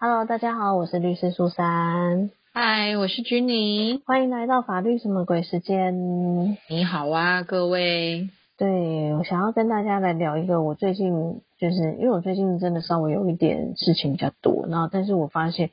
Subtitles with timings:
[0.00, 2.30] Hello，大家好，我是律师苏珊。
[2.52, 6.56] 嗨，我是君妮，欢迎来到法律什么鬼时间。
[6.68, 8.30] 你好啊，各位。
[8.56, 15.70] 对，我想要跟大家来聊一个，我最近就是因为我最近真的稍微有一点事情比较多，然后但是我发现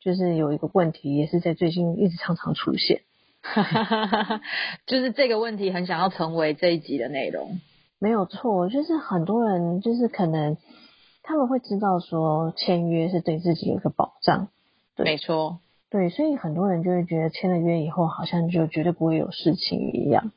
[0.00, 3.00] 就是有一个问题，也是在最近一直常常出现。
[4.86, 7.58] 就是这个问题很想要成为这一集的内容。
[7.98, 10.58] 没有错，就是很多人就是可能
[11.24, 14.46] 他们会知道说签约是对自己有一个保障。
[14.96, 15.58] 没错。
[15.90, 20.32] 对，所以很多人就会觉得签了约以后，好像就绝对不会有事情一样，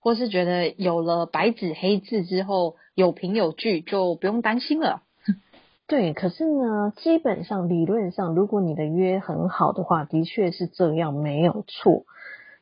[0.00, 5.02] 或是觉得有了白纸黑字之后，有凭有据就不用担心了。
[5.86, 12.04] 对，可是呢，基本上理论上，如果你的约很好的话，的确是这样，没有错。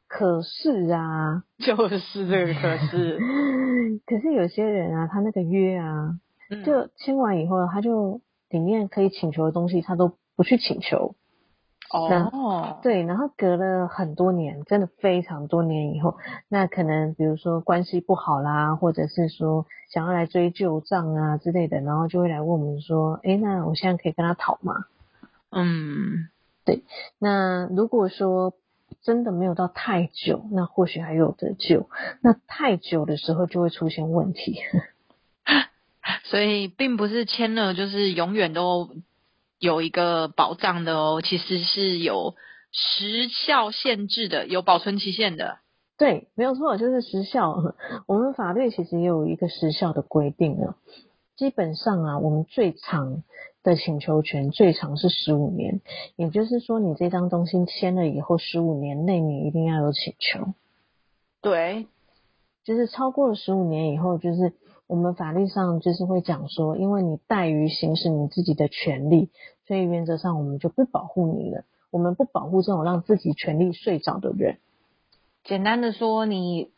[0.06, 3.18] 可是啊， 就是这个可是，
[4.06, 6.18] 可是有些人啊，他那个约啊，
[6.64, 11.14] 就签完以后，他就里面可以请求的东西，他都不去请求。
[11.88, 16.16] 哦，对，然后隔了很多年，真的非常多年以后，
[16.48, 24.86] 那可能比如说关系不好啦，或者是说想要来追旧账啊之类的，然后就会来问我们说，哎，那我现在可以跟他讨吗？
[25.50, 26.28] 嗯，
[26.64, 26.82] 对，
[27.20, 28.54] 那如果说
[29.00, 31.88] 真的没有到太久，那或许还有得救，
[32.20, 34.58] 那太久的时候就会出现问题。
[36.30, 38.90] 所以并不是签了就是永远都。
[39.58, 42.34] 有一个保障的哦，其实是有
[42.72, 45.60] 时效限制的，有保存期限的。
[45.96, 47.56] 对，没有错，就是时效。
[48.06, 50.76] 我们法律其实也有一个时效的规定啊。
[51.36, 53.22] 基本上啊，我们最长
[53.62, 55.80] 的请求权最长是十五年，
[56.16, 60.52] 也就是说，你这张东西签了以后，十五年内你一定要有请求。
[61.40, 61.86] 对，
[62.62, 64.52] 就是超过了十五年以后，就是。
[64.86, 69.30] 我们法律上就是会讲说，因为你怠于行使你自己的权利，
[69.66, 71.64] 所以原则上我们就不保护你了。
[71.90, 74.58] 我们不保护这种让自己权利睡着的人。
[75.44, 76.70] 简单的说，你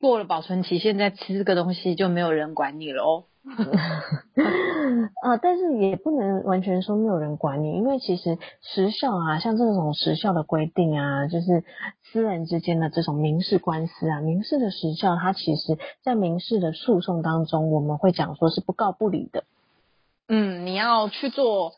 [0.00, 3.24] 过了保存期限再吃这个东西，就没有人管你了哦。
[5.22, 11.64] 啊，但是也不能完全说没有人管你，因为其实时效啊，像这种时效的规定啊，就是
[12.02, 19.44] 私人之间的这种民事官司啊，民事的时效，它其实在民事的诉讼当中，我们会讲说是不告不理的。
[20.28, 21.72] 嗯，你要去做。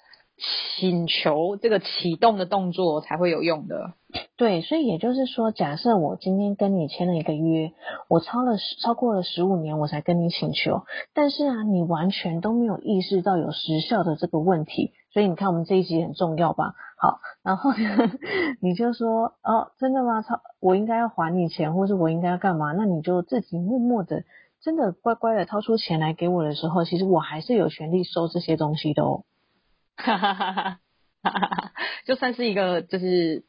[0.79, 3.95] 请求这个启动的动作才会有用的。
[4.39, 7.73] 对，所以也就是说，假设我今天跟你签了一个约，
[8.09, 16.75] 我超了超过了十五年，我才跟你请求，但是啊，你完全都没有意识到有时效的这个问题，所以你看我们这一集很重要吧？
[16.97, 18.13] 好，然后呢，
[18.63, 20.23] 你就说哦，真的吗？
[20.23, 22.71] 超我应该要还你钱，或是我应该要干嘛？
[22.71, 24.23] 那你就自己默默的，
[24.63, 29.25] 真的乖乖的掏出钱来给我的时候，其实我还是有权利收这些东西的哦。
[29.97, 30.81] 哈哈哈哈
[31.25, 31.73] 哈，
[32.07, 33.45] 就算是一个就是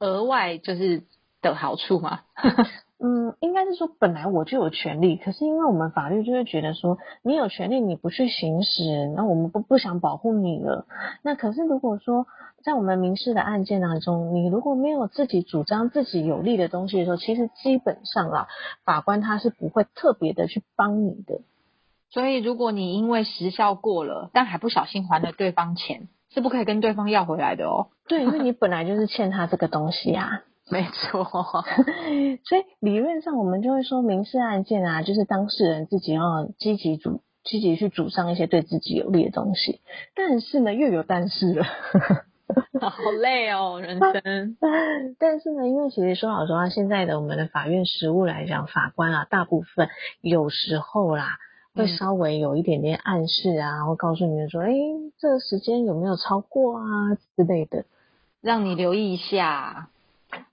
[0.00, 1.04] 额外就是
[1.40, 2.20] 的好处嘛。
[3.02, 10.86] 嗯，应该是说本来我就有权利，可是因为我们法律就会觉得说你有权利你不去行使，那我们不不想保护你了。
[11.22, 12.26] 那可是如果说
[12.62, 18.48] 在我们民事的案件当中，你如果没有自己主张自己有利的东西的时候，其实基本上啦，
[18.84, 21.40] 法官他是不会特别的去帮你的。
[22.10, 27.88] 所以，如果你因为时效过了，但还不小心还了对方钱，是不可以跟对方要回来的哦。
[28.08, 30.42] 对，因为你本来就是欠他这个东西啊。
[30.70, 31.24] 没错。
[32.44, 39.80] 所以理论上，我们就会说，民事案件啊，就是当事人自己要积极主、积极去主张一些对自己有利的东西。
[40.14, 41.64] 但是呢，又有但是了。
[42.80, 44.56] 好累哦，人生。
[45.18, 49.88] 但是呢，因为其实说老实话，现在的我们的法院实务来讲，法官啊，大部分
[50.20, 51.38] 有时候啦。
[51.74, 54.72] 会稍微有一点点暗示啊，会告诉你们说，哎，
[55.18, 56.84] 这个时间有没有超过啊
[57.36, 57.84] 之类的，
[58.40, 59.88] 让你留意一下。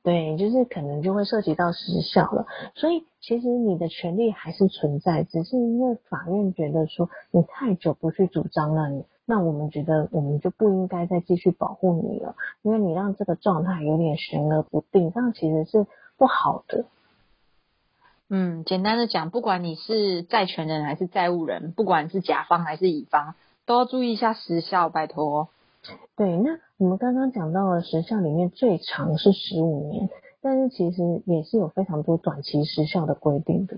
[0.02, 2.48] 对，就是可能就会涉及到时效了。
[2.74, 15.86] 所以其实你的权利还是存在，只是因为法院觉得说你太久不去主张了，你那我们觉得我们就不应该再继续保护你了，因为你让这个状态有点悬而不定，这样其实是
[16.18, 16.86] 不好的。
[18.30, 23.36] 嗯，简单的讲，不管你是债权人还是债务人，不管是甲方还是乙方，
[23.66, 25.48] 都要注意一下时效，拜托。
[26.18, 30.10] 对，那我们刚刚讲到的时效里面最长是十五年，
[30.42, 33.78] 但是其实也是有非常多短期时效的规定的。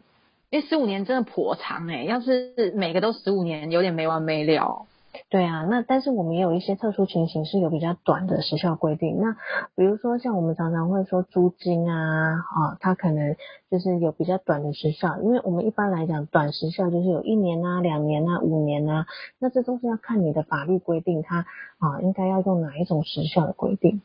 [0.49, 4.87] 因为十五年真的颇长哎，要是每个都十五年，有点没完没了。
[5.29, 9.19] 对啊，那但是我们也有一些特殊情形是有比较短的时效规定。
[9.19, 9.35] 那
[9.75, 13.35] 比如说像我们常常会说租金啊，啊，它可能
[13.69, 19.05] 就是有比较短的时效，因为我们一般来讲短时效就是有一年啊、两年啊、五年啊，
[19.39, 21.45] 那这都是要看你的法律规定，它
[21.79, 24.01] 啊应该要用哪一种时效的规定。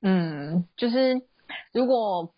[0.00, 1.22] 嗯，就是
[1.72, 2.30] 如果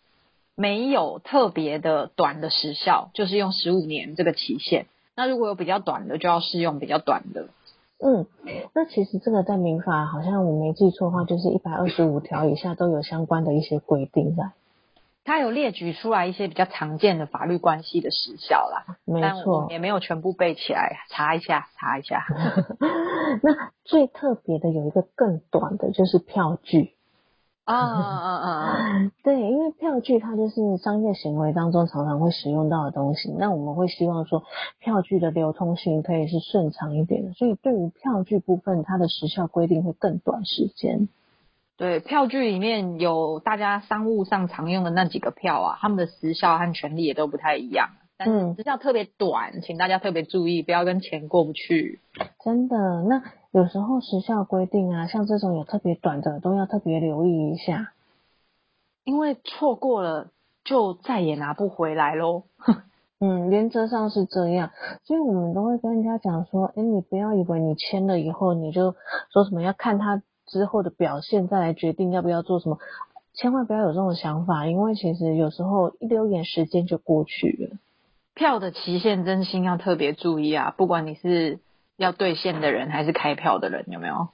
[0.55, 4.85] 没有特别的短的时效，就是用十五年这个期限。
[5.15, 7.47] 那如果有比较短的，就要适用比较短的。
[7.99, 8.25] 嗯，
[8.73, 14.51] 那其实这个在民法好像我没记错的话，就是一百二十五条以下都有相关的一些规定在。
[15.23, 22.23] 它有列举出来一些比较常见的法律关系的时效啦，没错，也没有全部背起来，查一下，查一下。
[23.41, 26.94] 那最特别的有一个更短的，就是票据。
[27.65, 29.11] 啊啊啊啊！
[29.23, 34.43] 对，因为票据它就是商业行为当中常常会使用到的东西，那我们会希望说
[34.79, 41.09] 票据的流通性可以是顺畅一点的，所以对于票据部分，它的时效规定会更短时间。
[41.77, 47.89] 对，票据里面有大家商务上常用的那几个票啊，他们的时效和权利也都不太一样。
[48.17, 51.99] 但是时效特别短，请大家特别注意，不要跟钱过不去。
[52.41, 53.21] 真的，那
[53.55, 57.93] 有时候时效规定啊，像这种有特别短的，都要特别留意一下，
[59.05, 60.27] 因为错过了
[60.65, 62.43] 就再也拿不回来喽。
[63.21, 64.71] 嗯，原则上是这样，
[65.05, 68.93] 所以我们都会跟人家讲说，哎，你不要以为你签了以后，你就
[69.31, 72.77] 说什么要看他之后的表现再来决定要不要做什么，
[73.33, 77.77] 千万不要有这种想法，因为其实有时候一溜眼时间就过去了。
[78.33, 80.75] 票的期限真心要特别注意啊！
[80.75, 81.61] 不管你是
[81.97, 84.29] 要兑现的人还是开票的人，有没有？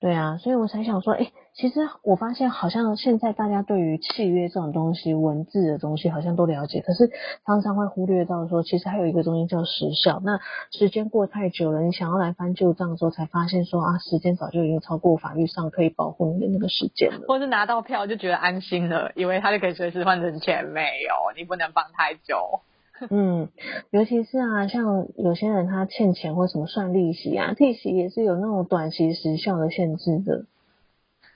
[0.00, 7.10] 对啊，所以我才想说，哎，其实我发现好像现在大家对于契约这种东西、文字的东西好像都了解，可是
[7.46, 10.20] 常常会忽略到说，其实还有一个东西叫时效。
[10.22, 10.40] 那
[10.72, 17.24] 时间过太久了，你想要来翻旧账的时候，才发现说啊，时间早就已经超过法律上可以保护你的那个时间了。
[17.26, 22.60] 或是拿到票就觉得安心了，以为他就可以随时换成钱，没有，你不能放太久。
[23.10, 23.48] 嗯，
[23.90, 30.44] 尤其是啊，像有些人他欠钱或什么算利息啊，利息也是有那种短期时效的限制的。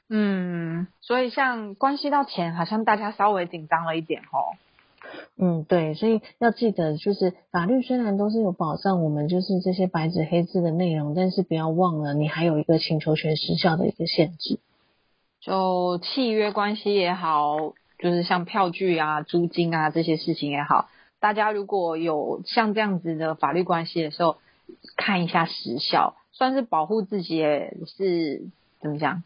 [0.09, 4.55] 嗯，所以像关系到钱，好像大家稍微紧张了一点哦。
[5.37, 14.59] 嗯，对，所以要记得，就是法律虽然都是有保障我们就是这些白纸黑字的内容，但是不要忘了，你还有一个请求权时效的一个限制。
[15.41, 20.89] 就契约关系也好，就是像票据啊、租金啊这些事情也好。
[21.27, 24.37] 大家如果有像这样子的法律关系的时候，
[24.97, 28.45] 看一下时效，算是保护自己，也是
[28.81, 29.25] 怎么讲？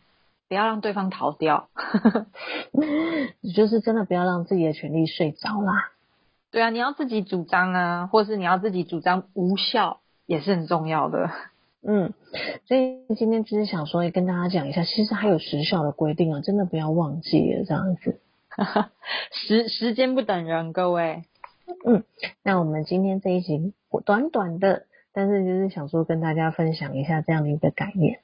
[0.48, 1.68] 不要让对方逃掉，
[3.54, 5.90] 就是真的不要让自己的权利睡着啦。
[6.50, 11.30] 对啊，你要自己主张啊，或是你要自己主张无效，也是很重要的。
[11.86, 12.14] 嗯，
[12.64, 18.18] 所以今天只是想说，跟大家讲一下，其实还有时效的规定啊，真的不要忘记了这样子。
[19.32, 21.24] 时时间不等人，各位。
[21.84, 22.04] 嗯，
[22.42, 23.72] 那我们今天这一集
[24.04, 28.20] 短短的，但是就是想说跟大家分享一下这样的一个概念。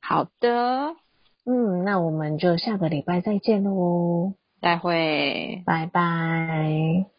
[0.00, 0.94] 好的，
[1.44, 7.17] 嗯，那我们就下个礼拜再见喽，再会，拜拜。